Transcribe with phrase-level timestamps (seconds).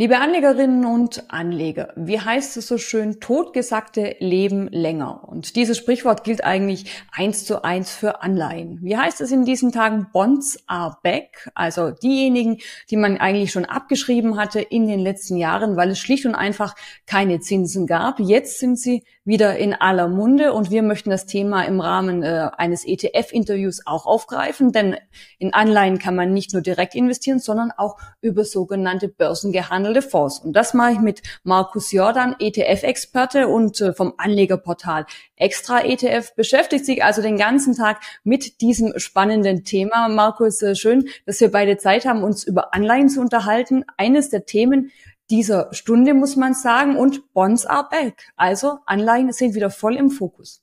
[0.00, 5.28] Liebe Anlegerinnen und Anleger, wie heißt es so schön, totgesagte leben länger.
[5.28, 8.78] Und dieses Sprichwort gilt eigentlich eins zu eins für Anleihen.
[8.80, 10.06] Wie heißt es in diesen Tagen?
[10.12, 11.50] Bonds are back.
[11.56, 12.58] Also diejenigen,
[12.90, 16.76] die man eigentlich schon abgeschrieben hatte in den letzten Jahren, weil es schlicht und einfach
[17.04, 18.20] keine Zinsen gab.
[18.20, 22.50] Jetzt sind sie wieder in aller Munde und wir möchten das Thema im Rahmen äh,
[22.56, 24.96] eines ETF-Interviews auch aufgreifen, denn
[25.38, 30.38] in Anleihen kann man nicht nur direkt investieren, sondern auch über sogenannte Börsengehandel gehandelte Fonds.
[30.40, 36.84] Und das mache ich mit Markus Jordan, ETF-Experte und äh, vom Anlegerportal Extra ETF, beschäftigt
[36.84, 40.08] sich also den ganzen Tag mit diesem spannenden Thema.
[40.08, 43.84] Markus, äh, schön, dass wir beide Zeit haben, uns über Anleihen zu unterhalten.
[43.96, 44.90] Eines der Themen,
[45.30, 46.96] dieser Stunde, muss man sagen.
[46.96, 48.32] Und Bonds are back.
[48.36, 50.62] Also Anleihen sind wieder voll im Fokus.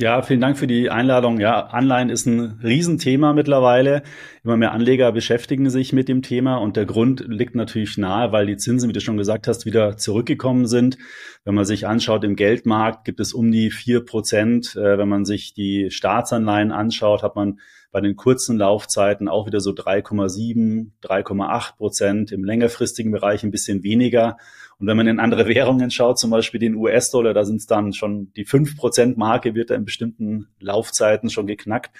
[0.00, 1.38] Ja, vielen Dank für die Einladung.
[1.40, 4.02] Ja, Anleihen ist ein Riesenthema mittlerweile.
[4.42, 8.46] Immer mehr Anleger beschäftigen sich mit dem Thema und der Grund liegt natürlich nahe, weil
[8.46, 10.96] die Zinsen, wie du schon gesagt hast, wieder zurückgekommen sind.
[11.44, 14.74] Wenn man sich anschaut, im Geldmarkt gibt es um die vier Prozent.
[14.74, 17.60] Äh, wenn man sich die Staatsanleihen anschaut, hat man
[17.92, 23.82] bei den kurzen Laufzeiten auch wieder so 3,7, 3,8 Prozent, im längerfristigen Bereich ein bisschen
[23.82, 24.36] weniger.
[24.78, 27.92] Und wenn man in andere Währungen schaut, zum Beispiel den US-Dollar, da sind es dann
[27.92, 31.90] schon die 5 Prozent Marke, wird da in bestimmten Laufzeiten schon geknackt.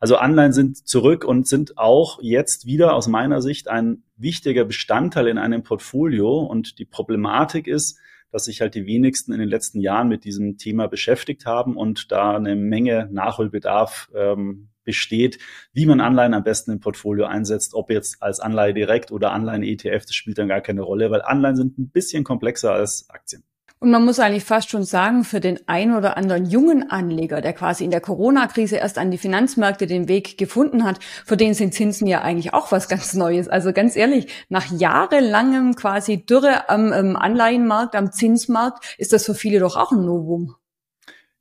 [0.00, 5.28] Also Anleihen sind zurück und sind auch jetzt wieder aus meiner Sicht ein wichtiger Bestandteil
[5.28, 6.40] in einem Portfolio.
[6.40, 7.98] Und die Problematik ist,
[8.30, 12.10] dass sich halt die wenigsten in den letzten Jahren mit diesem Thema beschäftigt haben und
[12.10, 15.38] da eine Menge Nachholbedarf ähm, besteht,
[15.72, 19.62] wie man Anleihen am besten im Portfolio einsetzt, ob jetzt als Anleihe direkt oder Anleihen
[19.62, 23.44] ETF, das spielt dann gar keine Rolle, weil Anleihen sind ein bisschen komplexer als Aktien.
[23.84, 27.52] Und man muss eigentlich fast schon sagen, für den ein oder anderen jungen Anleger, der
[27.52, 31.74] quasi in der Corona-Krise erst an die Finanzmärkte den Weg gefunden hat, für den sind
[31.74, 33.46] Zinsen ja eigentlich auch was ganz Neues.
[33.46, 39.34] Also ganz ehrlich, nach jahrelangem quasi Dürre am ähm, Anleihenmarkt, am Zinsmarkt, ist das für
[39.34, 40.54] viele doch auch ein Novum.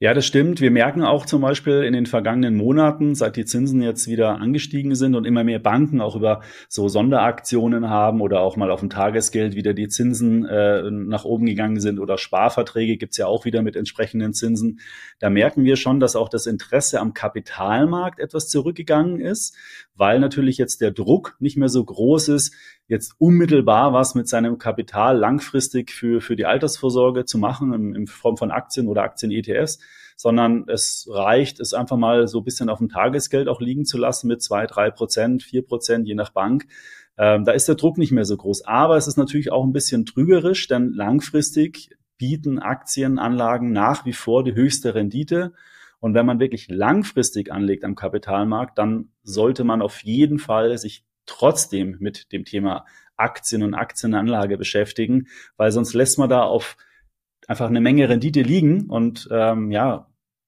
[0.04, 0.60] Ja, das stimmt.
[0.60, 4.96] Wir merken auch zum Beispiel in den vergangenen Monaten, seit die Zinsen jetzt wieder angestiegen
[4.96, 8.90] sind und immer mehr Banken auch über so Sonderaktionen haben oder auch mal auf dem
[8.90, 13.62] Tagesgeld wieder die Zinsen äh, nach oben gegangen sind oder Sparverträge gibt's ja auch wieder
[13.62, 14.82] mit entsprechenden Zinsen.
[15.20, 19.56] Da merken wir schon, dass auch das Interesse am Kapitalmarkt etwas zurückgegangen ist,
[19.96, 22.54] weil natürlich jetzt der Druck nicht mehr so groß ist,
[22.88, 28.08] jetzt unmittelbar was mit seinem Kapital langfristig für, für die Altersvorsorge zu machen, in, in
[28.08, 29.80] Form von Aktien oder Aktien-ETFs,
[30.16, 33.98] sondern es reicht, es einfach mal so ein bisschen auf dem Tagesgeld auch liegen zu
[33.98, 36.66] lassen mit zwei, drei Prozent, vier Prozent, je nach Bank.
[37.18, 38.66] Ähm, da ist der Druck nicht mehr so groß.
[38.66, 44.44] Aber es ist natürlich auch ein bisschen trügerisch, denn langfristig bieten Aktienanlagen nach wie vor
[44.44, 45.54] die höchste Rendite.
[46.00, 51.06] Und wenn man wirklich langfristig anlegt am Kapitalmarkt, dann sollte man auf jeden Fall sich
[51.26, 52.86] trotzdem mit dem Thema
[53.16, 56.78] Aktien und Aktienanlage beschäftigen, weil sonst lässt man da auf
[57.48, 60.08] einfach eine Menge Rendite liegen und ähm, ja,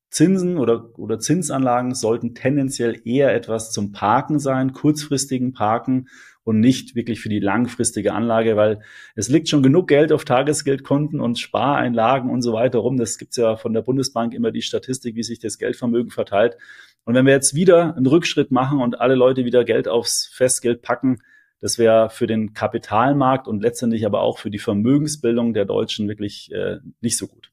[0.09, 6.07] Zinsen oder, oder Zinsanlagen sollten tendenziell eher etwas zum Parken sein, kurzfristigen Parken
[6.45, 8.81] und nicht wirklich für die langfristige Anlage, weil
[9.15, 12.97] es liegt schon genug Geld auf Tagesgeldkonten und Spareinlagen und so weiter rum.
[12.97, 16.55] Das gibt's ja von der Bundesbank immer die Statistik, wie sich das Geldvermögen verteilt.
[17.03, 20.81] Und wenn wir jetzt wieder einen Rückschritt machen und alle Leute wieder Geld aufs Festgeld
[20.81, 21.19] packen,
[21.61, 26.51] das wäre für den Kapitalmarkt und letztendlich aber auch für die Vermögensbildung der Deutschen wirklich
[26.51, 27.51] äh, nicht so gut.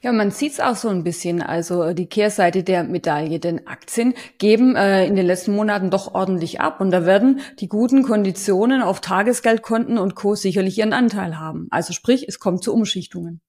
[0.00, 4.14] Ja, man sieht es auch so ein bisschen, also die Kehrseite der Medaille, denn Aktien
[4.38, 8.82] geben äh, in den letzten Monaten doch ordentlich ab und da werden die guten Konditionen
[8.82, 10.34] auf Tagesgeldkonten und Co.
[10.34, 11.66] sicherlich ihren Anteil haben.
[11.70, 13.40] Also sprich, es kommt zu Umschichtungen.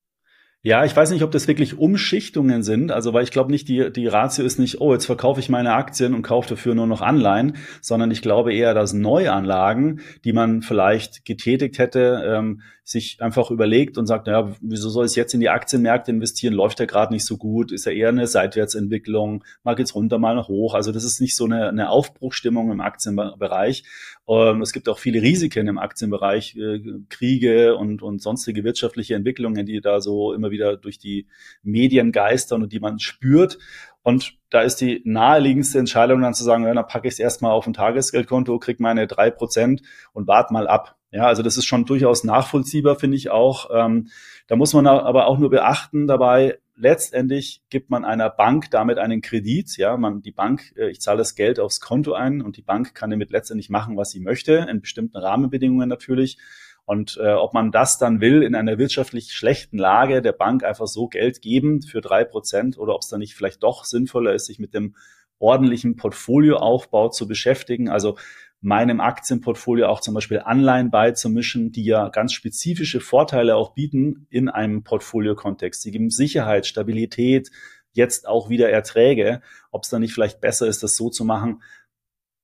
[0.65, 2.89] Ja, ich weiß nicht, ob das wirklich Umschichtungen sind.
[2.89, 5.73] Also, weil ich glaube nicht, die, die Ratio ist nicht, oh, jetzt verkaufe ich meine
[5.73, 10.61] Aktien und kaufe dafür nur noch Anleihen, sondern ich glaube eher, dass Neuanlagen, die man
[10.61, 15.39] vielleicht getätigt hätte, ähm, sich einfach überlegt und sagt, naja, wieso soll ich jetzt in
[15.39, 16.53] die Aktienmärkte investieren?
[16.53, 20.35] Läuft ja gerade nicht so gut, ist ja eher eine Seitwärtsentwicklung, mal geht's runter, mal
[20.35, 20.73] nach hoch.
[20.73, 23.85] Also das ist nicht so eine, eine Aufbruchstimmung im Aktienbereich.
[24.27, 29.65] Ähm, es gibt auch viele Risiken im Aktienbereich, äh, Kriege und, und sonstige wirtschaftliche Entwicklungen,
[29.65, 31.27] die da so immer wieder durch die
[31.61, 33.59] Medien geistern und die man spürt.
[34.01, 37.51] Und da ist die naheliegendste Entscheidung dann zu sagen, ja, dann packe ich es erstmal
[37.51, 39.81] auf ein Tagesgeldkonto, krieg meine drei Prozent
[40.11, 40.97] und warte mal ab.
[41.13, 43.69] Ja, also das ist schon durchaus nachvollziehbar, finde ich auch.
[43.71, 44.09] Ähm,
[44.47, 49.21] da muss man aber auch nur beachten dabei, letztendlich gibt man einer Bank damit einen
[49.21, 49.77] Kredit.
[49.77, 52.95] Ja, man, die Bank, äh, ich zahle das Geld aufs Konto ein und die Bank
[52.95, 56.39] kann damit letztendlich machen, was sie möchte, in bestimmten Rahmenbedingungen natürlich.
[56.85, 60.87] Und äh, ob man das dann will, in einer wirtschaftlich schlechten Lage der Bank einfach
[60.87, 64.47] so Geld geben für drei Prozent oder ob es dann nicht vielleicht doch sinnvoller ist,
[64.47, 64.95] sich mit dem
[65.37, 67.87] ordentlichen Portfolioaufbau zu beschäftigen.
[67.87, 68.17] Also
[68.63, 74.47] meinem Aktienportfolio auch zum Beispiel Anleihen beizumischen, die ja ganz spezifische Vorteile auch bieten in
[74.47, 75.81] einem Portfolio-Kontext.
[75.81, 77.51] Sie geben Sicherheit, Stabilität,
[77.91, 79.41] jetzt auch wieder Erträge.
[79.71, 81.61] Ob es dann nicht vielleicht besser ist, das so zu machen,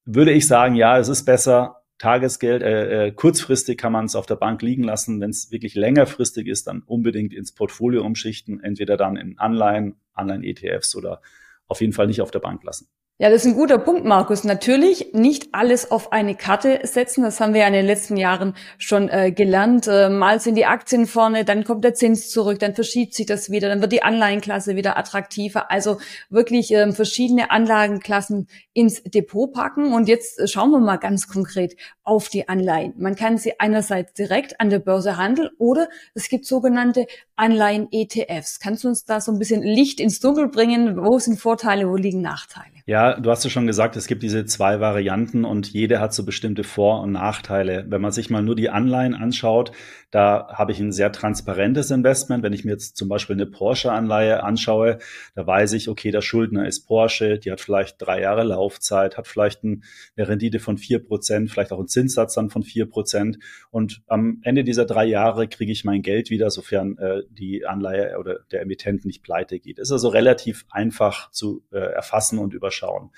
[0.04, 1.77] würde ich sagen, ja, es ist besser.
[2.00, 5.21] Tagesgeld, äh, äh, kurzfristig kann man es auf der Bank liegen lassen.
[5.21, 10.95] Wenn es wirklich längerfristig ist, dann unbedingt ins Portfolio umschichten, entweder dann in Anleihen, Anleihen-ETFs
[10.95, 11.21] oder
[11.68, 12.89] auf jeden Fall nicht auf der Bank lassen.
[13.21, 14.45] Ja, das ist ein guter Punkt, Markus.
[14.45, 17.21] Natürlich nicht alles auf eine Karte setzen.
[17.21, 19.88] Das haben wir ja in den letzten Jahren schon äh, gelernt.
[19.89, 23.50] Äh, mal sind die Aktien vorne, dann kommt der Zins zurück, dann verschiebt sich das
[23.50, 25.69] wieder, dann wird die Anleihenklasse wieder attraktiver.
[25.69, 25.98] Also
[26.30, 29.92] wirklich äh, verschiedene Anlagenklassen ins Depot packen.
[29.92, 32.94] Und jetzt äh, schauen wir mal ganz konkret auf die Anleihen.
[32.98, 37.06] Man kann sie einerseits direkt an der Börse handeln oder es gibt sogenannte
[37.36, 38.62] Anleihen-ETFs.
[38.62, 40.95] Kannst du uns da so ein bisschen Licht ins Dunkel bringen?
[40.95, 42.80] Wo sind Vorteile, wo liegen Nachteile?
[42.86, 46.25] Ja, du hast ja schon gesagt, es gibt diese zwei Varianten und jede hat so
[46.25, 47.85] bestimmte Vor- und Nachteile.
[47.88, 49.71] Wenn man sich mal nur die Anleihen anschaut,
[50.11, 52.44] da habe ich ein sehr transparentes Investment.
[52.44, 54.97] Wenn ich mir jetzt zum Beispiel eine Porsche-Anleihe anschaue,
[55.35, 59.27] da weiß ich, okay, der Schuldner ist Porsche, die hat vielleicht drei Jahre Laufzeit, hat
[59.27, 59.81] vielleicht eine
[60.17, 63.38] Rendite von vier Prozent, vielleicht auch einen Zinssatz dann von vier Prozent.
[63.69, 68.17] Und am Ende dieser drei Jahre kriege ich mein Geld wieder, sofern äh, die Anleihe
[68.19, 69.77] oder der Emittent nicht pleite geht.
[69.77, 73.11] Ist also relativ einfach zu äh, erfassen und überschauen.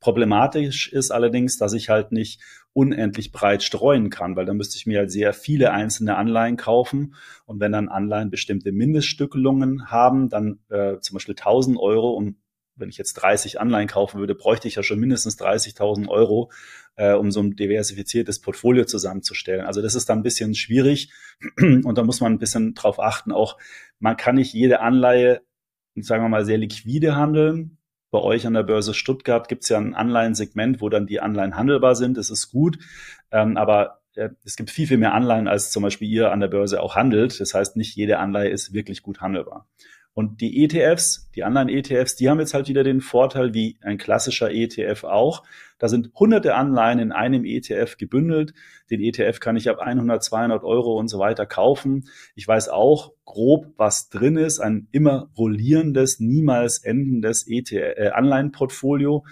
[0.00, 2.40] Problematisch ist allerdings, dass ich halt nicht
[2.72, 7.14] unendlich breit streuen kann, weil dann müsste ich mir halt sehr viele einzelne Anleihen kaufen.
[7.44, 12.36] Und wenn dann Anleihen bestimmte Mindeststückelungen haben, dann äh, zum Beispiel 1000 Euro und
[12.76, 16.50] wenn ich jetzt 30 Anleihen kaufen würde, bräuchte ich ja schon mindestens 30.000 Euro,
[16.96, 19.66] äh, um so ein diversifiziertes Portfolio zusammenzustellen.
[19.66, 21.12] Also das ist dann ein bisschen schwierig
[21.58, 23.32] und da muss man ein bisschen drauf achten.
[23.32, 23.58] Auch
[23.98, 25.42] man kann nicht jede Anleihe,
[25.96, 27.76] sagen wir mal, sehr liquide handeln
[28.10, 31.56] bei euch an der Börse Stuttgart gibt es ja ein Anleihensegment, wo dann die Anleihen
[31.56, 32.16] handelbar sind.
[32.16, 32.78] Das ist gut.
[33.30, 36.48] Ähm, aber äh, es gibt viel, viel mehr Anleihen, als zum Beispiel ihr an der
[36.48, 37.40] Börse auch handelt.
[37.40, 39.68] Das heißt, nicht jede Anleihe ist wirklich gut handelbar.
[40.12, 43.96] Und die ETFs, die anderen ETFs, die haben jetzt halt wieder den Vorteil, wie ein
[43.96, 45.44] klassischer ETF auch.
[45.78, 48.52] Da sind hunderte Anleihen in einem ETF gebündelt.
[48.90, 52.08] Den ETF kann ich ab 100, 200 Euro und so weiter kaufen.
[52.34, 54.58] Ich weiß auch grob, was drin ist.
[54.58, 59.24] Ein immer rollierendes, niemals endendes ETF, äh, Anleihenportfolio.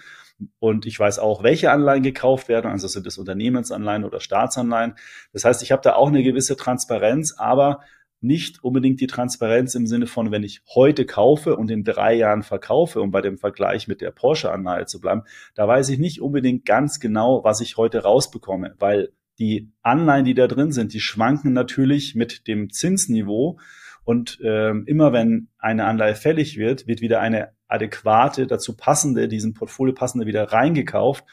[0.59, 2.71] Und ich weiß auch, welche Anleihen gekauft werden.
[2.71, 4.95] Also sind es Unternehmensanleihen oder Staatsanleihen.
[5.33, 7.81] Das heißt, ich habe da auch eine gewisse Transparenz, aber
[8.21, 12.43] nicht unbedingt die Transparenz im Sinne von, wenn ich heute kaufe und in drei Jahren
[12.43, 15.23] verkaufe, um bei dem Vergleich mit der Porsche-Anleihe zu bleiben,
[15.55, 20.33] da weiß ich nicht unbedingt ganz genau, was ich heute rausbekomme, weil die Anleihen, die
[20.33, 23.57] da drin sind, die schwanken natürlich mit dem Zinsniveau
[24.03, 29.53] und äh, immer wenn eine Anleihe fällig wird, wird wieder eine adäquate, dazu passende, diesem
[29.53, 31.23] Portfolio passende wieder reingekauft.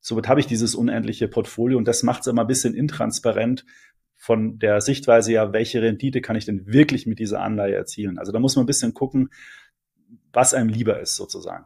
[0.00, 3.64] Somit habe ich dieses unendliche Portfolio und das macht es immer ein bisschen intransparent,
[4.22, 8.20] von der Sichtweise ja, welche Rendite kann ich denn wirklich mit dieser Anleihe erzielen?
[8.20, 9.30] Also da muss man ein bisschen gucken,
[10.32, 11.64] was einem lieber ist sozusagen.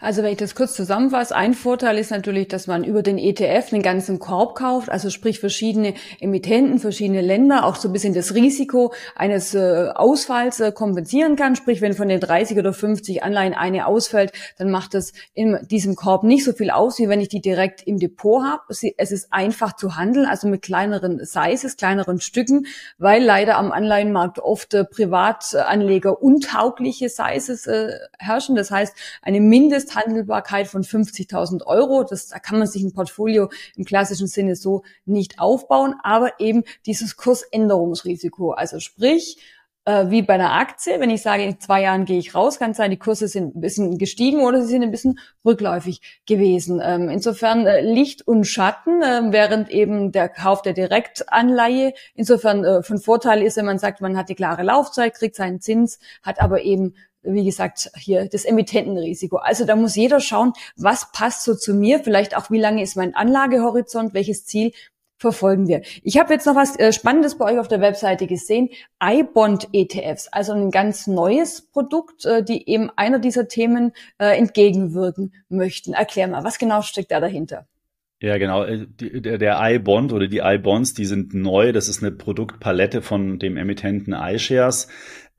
[0.00, 3.72] Also wenn ich das kurz zusammenfasse, ein Vorteil ist natürlich, dass man über den ETF
[3.72, 8.34] einen ganzen Korb kauft, also sprich verschiedene Emittenten, verschiedene Länder, auch so ein bisschen das
[8.34, 11.56] Risiko eines äh, Ausfalls äh, kompensieren kann.
[11.56, 15.96] Sprich, wenn von den 30 oder 50 Anleihen eine ausfällt, dann macht das in diesem
[15.96, 18.62] Korb nicht so viel aus, wie wenn ich die direkt im Depot habe.
[18.68, 22.66] Es ist einfach zu handeln, also mit kleineren Sizes, kleineren Stücken,
[22.98, 28.56] weil leider am Anleihenmarkt oft äh, Privatanleger untaugliche Sizes äh, herrschen.
[28.56, 32.04] Das heißt, eine Mind Mindesthandelbarkeit von 50.000 Euro.
[32.04, 36.64] Das, da kann man sich ein Portfolio im klassischen Sinne so nicht aufbauen, aber eben
[36.86, 38.50] dieses Kursänderungsrisiko.
[38.52, 39.38] Also sprich,
[39.84, 42.74] äh, wie bei einer Aktie, wenn ich sage, in zwei Jahren gehe ich raus, kann
[42.74, 46.80] sein, die Kurse sind ein bisschen gestiegen oder sie sind ein bisschen rückläufig gewesen.
[46.84, 52.82] Ähm, insofern äh, Licht und Schatten, äh, während eben der Kauf der Direktanleihe insofern äh,
[52.82, 56.40] von Vorteil ist, wenn man sagt, man hat die klare Laufzeit, kriegt seinen Zins, hat
[56.40, 59.36] aber eben wie gesagt, hier das Emittentenrisiko.
[59.36, 62.96] Also da muss jeder schauen, was passt so zu mir, vielleicht auch, wie lange ist
[62.96, 64.72] mein Anlagehorizont, welches Ziel
[65.22, 65.82] verfolgen wir.
[66.02, 68.68] Ich habe jetzt noch was äh, Spannendes bei euch auf der Webseite gesehen,
[69.02, 75.32] iBond ETFs, also ein ganz neues Produkt, äh, die eben einer dieser Themen äh, entgegenwirken
[75.48, 75.94] möchten.
[75.94, 77.66] Erklär mal, was genau steckt da dahinter?
[78.20, 78.64] Ja, genau.
[78.64, 81.72] Der, der iBond oder die iBonds, die sind neu.
[81.72, 84.86] Das ist eine Produktpalette von dem Emittenten iShares.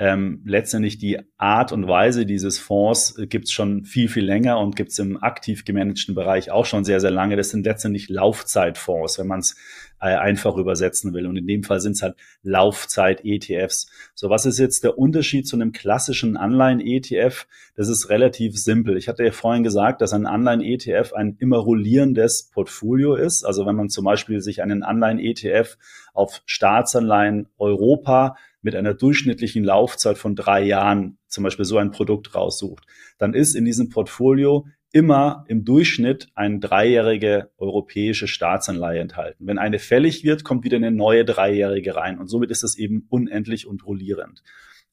[0.03, 4.59] Ähm, letztendlich die Art und Weise dieses Fonds äh, gibt es schon viel, viel länger
[4.59, 7.37] und gibt es im aktiv gemanagten Bereich auch schon sehr, sehr lange.
[7.37, 9.55] Das sind letztendlich Laufzeitfonds, wenn man es
[10.01, 11.25] äh, einfach übersetzen will.
[11.25, 13.89] Und in dem Fall sind es halt Laufzeit-ETFs.
[14.13, 17.47] So, was ist jetzt der Unterschied zu einem klassischen Anleihen-ETF?
[17.77, 18.97] Das ist relativ simpel.
[18.97, 23.45] Ich hatte ja vorhin gesagt, dass ein Anleihen-ETF ein immer rollierendes Portfolio ist.
[23.45, 25.77] Also wenn man zum Beispiel sich einen Anleihen-ETF
[26.13, 32.33] auf Staatsanleihen Europa mit einer durchschnittlichen Laufzeit von drei Jahren zum Beispiel so ein Produkt
[32.33, 32.85] raussucht,
[33.19, 39.47] dann ist in diesem Portfolio immer im Durchschnitt eine dreijährige europäische Staatsanleihe enthalten.
[39.47, 43.05] Wenn eine fällig wird, kommt wieder eine neue dreijährige rein und somit ist es eben
[43.09, 44.43] unendlich und rollierend.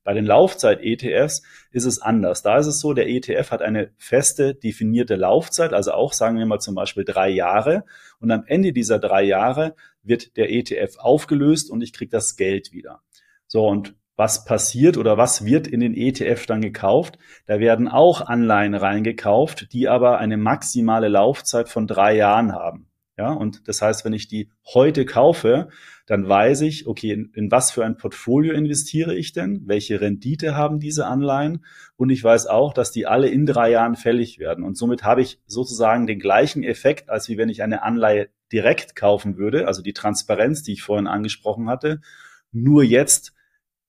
[0.02, 2.42] Bei den Laufzeit-ETFs ist es anders.
[2.42, 6.46] Da ist es so, der ETF hat eine feste, definierte Laufzeit, also auch sagen wir
[6.46, 7.84] mal zum Beispiel drei Jahre.
[8.18, 12.72] Und am Ende dieser drei Jahre wird der ETF aufgelöst und ich kriege das Geld
[12.72, 13.02] wieder.
[13.52, 17.18] So, und was passiert oder was wird in den ETF dann gekauft?
[17.46, 22.86] Da werden auch Anleihen reingekauft, die aber eine maximale Laufzeit von drei Jahren haben.
[23.18, 25.68] Ja, und das heißt, wenn ich die heute kaufe,
[26.06, 29.62] dann weiß ich, okay, in, in, was für ein Portfolio investiere ich denn?
[29.66, 31.64] Welche Rendite haben diese Anleihen?
[31.96, 34.62] Und ich weiß auch, dass die alle in drei Jahren fällig werden.
[34.62, 38.94] Und somit habe ich sozusagen den gleichen Effekt, als wie wenn ich eine Anleihe direkt
[38.94, 42.00] kaufen würde, also die Transparenz, die ich vorhin angesprochen hatte.
[42.52, 43.34] Nur jetzt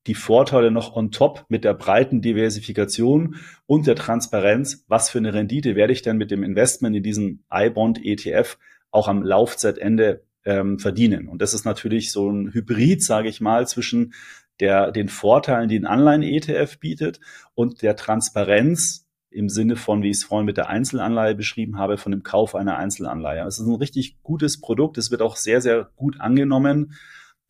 [0.07, 3.35] die Vorteile noch on top mit der breiten Diversifikation
[3.67, 4.83] und der Transparenz.
[4.87, 8.57] Was für eine Rendite werde ich denn mit dem Investment in diesen iBond ETF
[8.89, 11.27] auch am Laufzeitende ähm, verdienen?
[11.27, 14.13] Und das ist natürlich so ein Hybrid, sage ich mal, zwischen
[14.59, 17.19] der, den Vorteilen, die ein Anleihen-ETF bietet
[17.53, 21.97] und der Transparenz im Sinne von, wie ich es vorhin mit der Einzelanleihe beschrieben habe,
[21.97, 23.45] von dem Kauf einer Einzelanleihe.
[23.45, 24.97] Es ist ein richtig gutes Produkt.
[24.97, 26.93] Es wird auch sehr, sehr gut angenommen.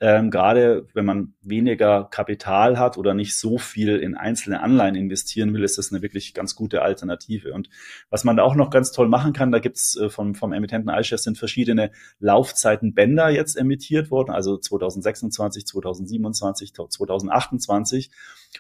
[0.04, 5.54] Ähm, gerade wenn man weniger Kapital hat oder nicht so viel in einzelne Anleihen investieren
[5.54, 7.54] will, ist das eine wirklich ganz gute Alternative.
[7.54, 7.70] Und
[8.10, 10.90] was man da auch noch ganz toll machen kann, da gibt's äh, vom, vom Emittenten
[10.90, 18.10] iShares sind verschiedene Laufzeitenbänder jetzt emittiert worden, also 2026, 2027, 2028.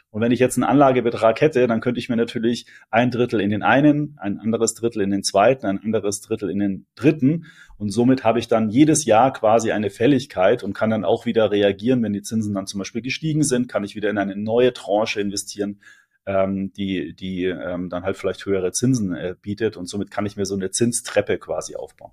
[0.09, 3.49] Und wenn ich jetzt einen Anlagebetrag hätte, dann könnte ich mir natürlich ein Drittel in
[3.49, 7.45] den einen, ein anderes Drittel in den zweiten, ein anderes Drittel in den dritten.
[7.77, 11.51] Und somit habe ich dann jedes Jahr quasi eine Fälligkeit und kann dann auch wieder
[11.51, 14.73] reagieren, wenn die Zinsen dann zum Beispiel gestiegen sind, kann ich wieder in eine neue
[14.73, 15.81] Tranche investieren,
[16.25, 19.77] ähm, die, die ähm, dann halt vielleicht höhere Zinsen äh, bietet.
[19.77, 22.11] Und somit kann ich mir so eine Zinstreppe quasi aufbauen.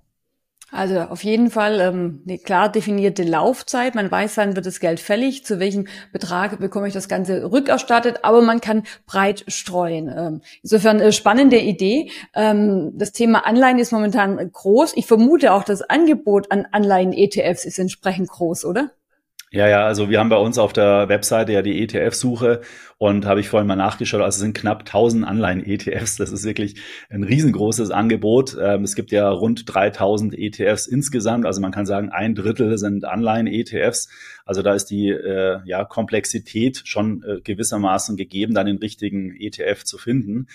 [0.71, 3.95] Also auf jeden Fall ähm, eine klar definierte Laufzeit.
[3.95, 8.19] Man weiß, wann wird das Geld fällig, zu welchem Betrag bekomme ich das Ganze rückerstattet,
[8.23, 10.13] aber man kann breit streuen.
[10.15, 12.11] Ähm, insofern äh, spannende Idee.
[12.35, 14.93] Ähm, das Thema Anleihen ist momentan groß.
[14.95, 18.91] Ich vermute auch, das Angebot an Anleihen-ETFs ist entsprechend groß, oder?
[19.51, 22.61] Ja, ja, also wir haben bei uns auf der Webseite ja die ETF-Suche
[22.99, 26.17] und habe ich vorhin mal nachgeschaut, also es sind knapp 1000 Anleihen-ETFs.
[26.17, 28.57] Das ist wirklich ein riesengroßes Angebot.
[28.61, 31.45] Ähm, es gibt ja rund 3000 ETFs insgesamt.
[31.45, 34.09] Also man kann sagen, ein Drittel sind Anleihen-ETFs.
[34.45, 39.85] Also da ist die äh, ja, Komplexität schon äh, gewissermaßen gegeben, dann den richtigen ETF
[39.85, 40.47] zu finden.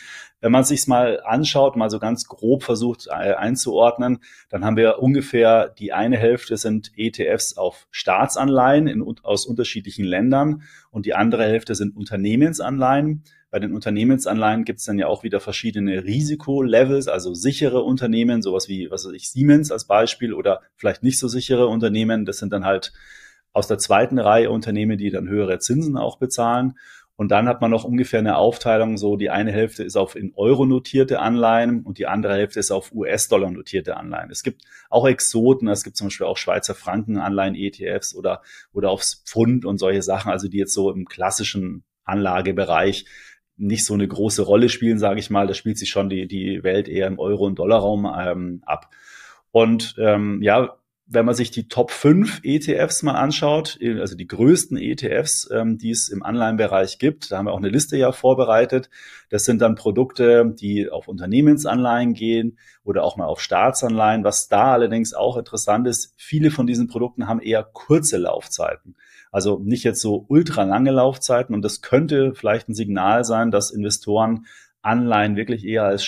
[0.42, 4.18] Wenn man sich mal anschaut, mal so ganz grob versucht äh, einzuordnen,
[4.50, 10.64] dann haben wir ungefähr die eine Hälfte sind ETFs auf Staatsanleihen in, aus unterschiedlichen Ländern
[10.94, 13.24] und die andere Hälfte sind Unternehmensanleihen.
[13.50, 18.68] Bei den Unternehmensanleihen gibt es dann ja auch wieder verschiedene Risikolevels, also sichere Unternehmen, sowas
[18.68, 22.24] wie, was weiß ich, Siemens als Beispiel oder vielleicht nicht so sichere Unternehmen.
[22.24, 22.92] Das sind dann halt
[23.52, 26.74] aus der zweiten Reihe Unternehmen, die dann höhere Zinsen auch bezahlen.
[27.16, 30.33] Und dann hat man noch ungefähr eine Aufteilung, so die eine Hälfte ist auf in
[30.35, 34.30] Euro notierte Anleihen und die andere Hälfte ist auf US-Dollar notierte Anleihen.
[34.30, 38.42] Es gibt auch Exoten, es gibt zum Beispiel auch Schweizer Franken Anleihen ETFs oder,
[38.73, 43.06] oder aufs Pfund und solche Sachen, also die jetzt so im klassischen Anlagebereich
[43.56, 45.47] nicht so eine große Rolle spielen, sage ich mal.
[45.47, 48.90] Da spielt sich schon die, die Welt eher im Euro- und Dollarraum ähm, ab.
[49.52, 54.78] Und ähm, ja, wenn man sich die Top 5 ETFs mal anschaut, also die größten
[54.78, 58.88] ETFs, ähm, die es im Anleihenbereich gibt, da haben wir auch eine Liste ja vorbereitet.
[59.28, 64.25] Das sind dann Produkte, die auf Unternehmensanleihen gehen oder auch mal auf Staatsanleihen.
[64.25, 68.96] Was da allerdings auch interessant ist, viele von diesen Produkten haben eher kurze Laufzeiten.
[69.30, 71.54] Also nicht jetzt so ultra lange Laufzeiten.
[71.54, 74.46] Und das könnte vielleicht ein Signal sein, dass Investoren
[74.80, 76.04] Anleihen wirklich eher als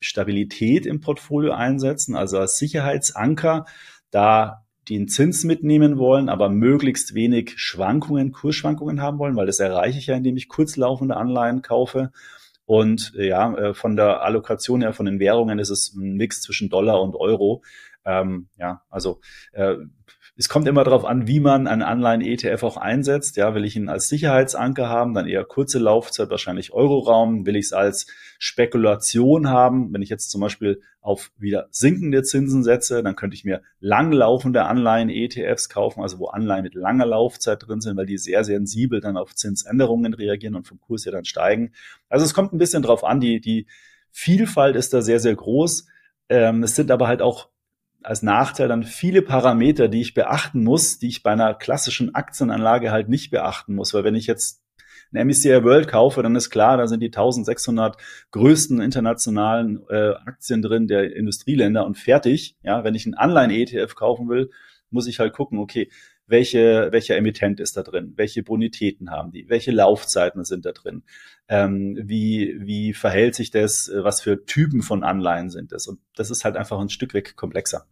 [0.00, 3.66] Stabilität im Portfolio einsetzen, also als Sicherheitsanker
[4.10, 9.98] da den Zins mitnehmen wollen, aber möglichst wenig Schwankungen, Kursschwankungen haben wollen, weil das erreiche
[9.98, 12.10] ich ja, indem ich kurzlaufende Anleihen kaufe.
[12.64, 16.40] Und äh, ja, äh, von der Allokation her, von den Währungen ist es ein Mix
[16.40, 17.62] zwischen Dollar und Euro.
[18.04, 19.20] Ähm, ja, also
[19.52, 19.74] äh,
[20.40, 23.36] es kommt immer darauf an, wie man einen Anleihen-ETF auch einsetzt.
[23.36, 27.44] Ja, will ich ihn als Sicherheitsanker haben, dann eher kurze Laufzeit, wahrscheinlich Euroraum.
[27.44, 28.06] Will ich es als
[28.38, 33.44] Spekulation haben, wenn ich jetzt zum Beispiel auf wieder sinkende Zinsen setze, dann könnte ich
[33.44, 38.42] mir langlaufende Anleihen-ETFs kaufen, also wo Anleihen mit langer Laufzeit drin sind, weil die sehr
[38.42, 41.72] sensibel dann auf Zinsänderungen reagieren und vom Kurs ja dann steigen.
[42.08, 43.66] Also es kommt ein bisschen drauf an, die, die
[44.10, 45.86] Vielfalt ist da sehr, sehr groß.
[46.30, 47.50] Ähm, es sind aber halt auch
[48.02, 52.90] als Nachteil dann viele Parameter, die ich beachten muss, die ich bei einer klassischen Aktienanlage
[52.90, 53.92] halt nicht beachten muss.
[53.94, 54.62] Weil wenn ich jetzt
[55.12, 57.96] ein MSCI World kaufe, dann ist klar, da sind die 1600
[58.30, 62.56] größten internationalen äh, Aktien drin der Industrieländer und fertig.
[62.62, 64.50] Ja, wenn ich einen Anleihen-ETF kaufen will,
[64.90, 65.90] muss ich halt gucken, okay,
[66.30, 71.02] welche, welcher Emittent ist da drin, welche Bonitäten haben die, welche Laufzeiten sind da drin,
[71.48, 75.86] ähm, wie, wie verhält sich das, was für Typen von Anleihen sind das.
[75.86, 77.86] Und das ist halt einfach ein Stück weg komplexer.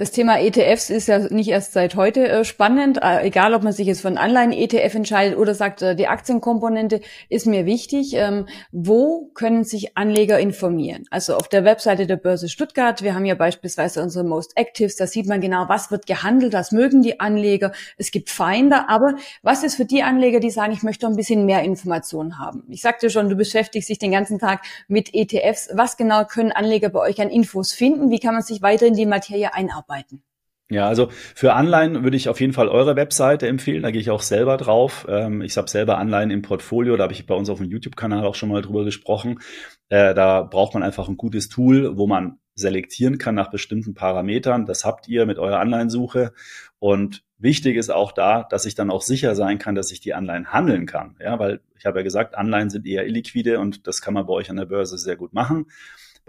[0.00, 3.74] Das Thema ETFs ist ja nicht erst seit heute äh, spannend, äh, egal ob man
[3.74, 8.14] sich jetzt für einen Anleihen-ETF entscheidet oder sagt, äh, die Aktienkomponente ist mir wichtig.
[8.14, 11.04] Ähm, wo können sich Anleger informieren?
[11.10, 15.06] Also auf der Webseite der Börse Stuttgart, wir haben ja beispielsweise unsere Most Actives, da
[15.06, 17.72] sieht man genau, was wird gehandelt, was mögen die Anleger.
[17.98, 21.44] Es gibt Feinde, aber was ist für die Anleger, die sagen, ich möchte ein bisschen
[21.44, 22.64] mehr Informationen haben?
[22.70, 25.68] Ich sagte schon, du beschäftigst dich den ganzen Tag mit ETFs.
[25.74, 28.10] Was genau können Anleger bei euch an Infos finden?
[28.10, 29.89] Wie kann man sich weiter in die Materie einarbeiten?
[29.90, 30.22] Arbeiten?
[30.70, 33.82] Ja, also für Anleihen würde ich auf jeden Fall eure Webseite empfehlen.
[33.82, 35.04] Da gehe ich auch selber drauf.
[35.08, 36.96] Ähm, ich habe selber Anleihen im Portfolio.
[36.96, 39.40] Da habe ich bei uns auf dem YouTube-Kanal auch schon mal drüber gesprochen.
[39.88, 44.64] Äh, da braucht man einfach ein gutes Tool, wo man selektieren kann nach bestimmten Parametern.
[44.64, 46.32] Das habt ihr mit eurer Anleihensuche.
[46.78, 50.14] Und wichtig ist auch da, dass ich dann auch sicher sein kann, dass ich die
[50.14, 51.16] Anleihen handeln kann.
[51.20, 54.34] Ja, weil ich habe ja gesagt, Anleihen sind eher illiquide und das kann man bei
[54.34, 55.66] euch an der Börse sehr gut machen.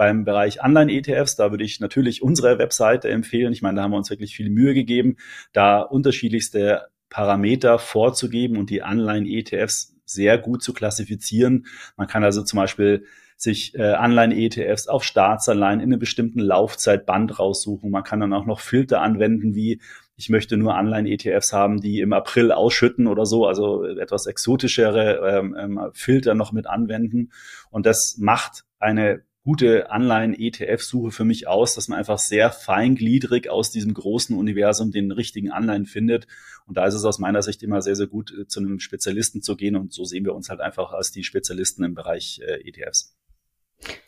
[0.01, 3.53] Beim Bereich Anleihen-ETFs, da würde ich natürlich unsere Webseite empfehlen.
[3.53, 5.17] Ich meine, da haben wir uns wirklich viel Mühe gegeben,
[5.53, 11.67] da unterschiedlichste Parameter vorzugeben und die Anleihen-ETFs sehr gut zu klassifizieren.
[11.97, 13.05] Man kann also zum Beispiel
[13.37, 17.91] sich äh, Anleihen-ETFs auf Staatsanleihen in einem bestimmten Laufzeitband raussuchen.
[17.91, 19.81] Man kann dann auch noch Filter anwenden, wie
[20.15, 25.55] ich möchte nur Anleihen-ETFs haben, die im April ausschütten oder so, also etwas exotischere ähm,
[25.59, 27.31] ähm, Filter noch mit anwenden.
[27.69, 33.71] Und das macht eine gute Anleihen-ETF-Suche für mich aus, dass man einfach sehr feingliedrig aus
[33.71, 36.27] diesem großen Universum den richtigen Anleihen findet.
[36.67, 39.41] Und da ist es aus meiner Sicht immer sehr, sehr gut, äh, zu einem Spezialisten
[39.41, 39.75] zu gehen.
[39.75, 43.15] Und so sehen wir uns halt einfach als die Spezialisten im Bereich äh, ETFs.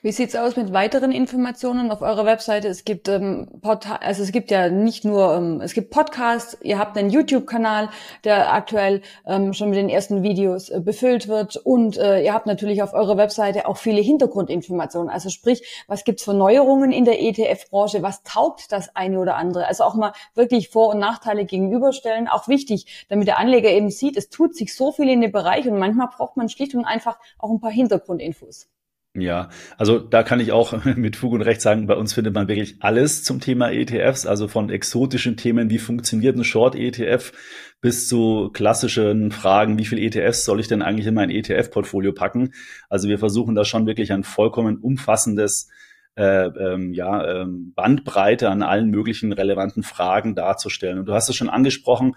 [0.03, 2.67] Wie sieht's aus mit weiteren Informationen auf eurer Webseite?
[2.67, 6.77] Es gibt ähm, Portal, also es gibt ja nicht nur, ähm, es gibt Podcasts, ihr
[6.77, 7.89] habt einen YouTube-Kanal,
[8.23, 12.47] der aktuell ähm, schon mit den ersten Videos äh, befüllt wird und äh, ihr habt
[12.47, 15.09] natürlich auf eurer Webseite auch viele Hintergrundinformationen.
[15.09, 18.03] Also sprich, was gibt's für Neuerungen in der ETF-Branche?
[18.03, 19.67] Was taugt das eine oder andere?
[19.67, 22.27] Also auch mal wirklich Vor- und Nachteile gegenüberstellen.
[22.27, 25.65] Auch wichtig, damit der Anleger eben sieht, es tut sich so viel in dem Bereich
[25.67, 28.67] und manchmal braucht man schlicht und einfach auch ein paar Hintergrundinfos.
[29.15, 32.47] Ja, also da kann ich auch mit Fug und Recht sagen, bei uns findet man
[32.47, 37.31] wirklich alles zum Thema ETFs, also von exotischen Themen, wie funktioniert ein Short-ETF,
[37.79, 42.53] bis zu klassischen Fragen, wie viel ETFs soll ich denn eigentlich in mein ETF-Portfolio packen?
[42.89, 45.69] Also wir versuchen da schon wirklich ein vollkommen umfassendes
[46.15, 50.97] äh, ähm, ja, ähm, Bandbreite an allen möglichen relevanten Fragen darzustellen.
[50.97, 52.15] Und du hast es schon angesprochen,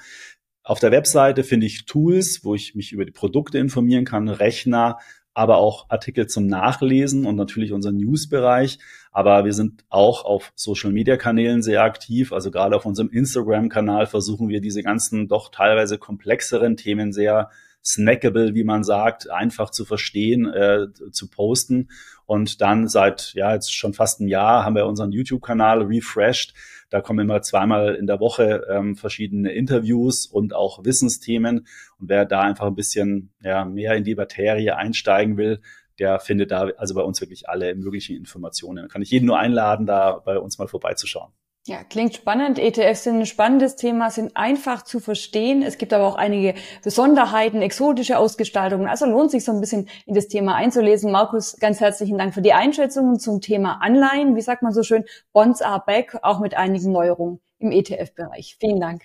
[0.63, 4.99] auf der Webseite finde ich Tools, wo ich mich über die Produkte informieren kann, Rechner,
[5.37, 8.79] aber auch Artikel zum Nachlesen und natürlich unser Newsbereich.
[9.13, 12.33] Aber wir sind auch auf Social-Media-Kanälen sehr aktiv.
[12.33, 17.51] Also gerade auf unserem Instagram-Kanal versuchen wir diese ganzen doch teilweise komplexeren Themen sehr
[17.85, 21.91] snackable, wie man sagt, einfach zu verstehen, äh, zu posten.
[22.27, 26.55] Und dann seit ja jetzt schon fast ein Jahr haben wir unseren YouTube-Kanal refreshed.
[26.91, 31.67] Da kommen immer zweimal in der Woche ähm, verschiedene Interviews und auch Wissensthemen.
[31.99, 35.61] Und wer da einfach ein bisschen ja, mehr in die Materie einsteigen will,
[35.99, 38.85] der findet da also bei uns wirklich alle möglichen Informationen.
[38.85, 41.33] Da kann ich jeden nur einladen, da bei uns mal vorbeizuschauen.
[41.67, 42.61] Ja, klingt spannend.
[42.61, 45.63] ETFs sind ein spannendes Thema, sind einfach zu verstehen.
[45.63, 48.87] Es gibt aber auch einige Besonderheiten, exotische Ausgestaltungen.
[48.87, 51.11] Also lohnt sich so ein bisschen in das Thema einzulesen.
[51.11, 54.37] Markus, ganz herzlichen Dank für die Einschätzungen zum Thema Anleihen.
[54.37, 55.05] Wie sagt man so schön?
[55.33, 58.57] Bonds are back, auch mit einigen Neuerungen im ETF-Bereich.
[58.61, 59.03] Vielen Dank.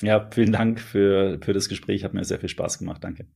[0.00, 2.04] Ja, vielen Dank für, für das Gespräch.
[2.04, 3.02] Hat mir sehr viel Spaß gemacht.
[3.02, 3.26] Danke.